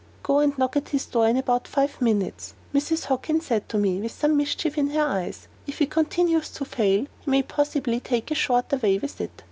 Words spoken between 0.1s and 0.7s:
"Go and